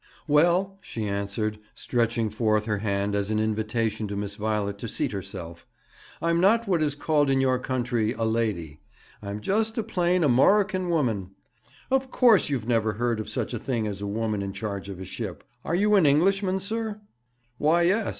[0.27, 5.11] 'Well,' she answered, stretching forth her hand as an invitation to Miss Violet to seat
[5.11, 5.67] herself,
[6.23, 8.79] 'I'm not what is called in your country a lady.
[9.21, 11.35] I'm just a plain Amurrican woman.
[11.91, 14.99] Of course you've never heard of such a thing as a woman in charge of
[14.99, 15.43] a ship.
[15.63, 16.99] Are you an Englishman, sir?'
[17.59, 18.09] 'Why, yes.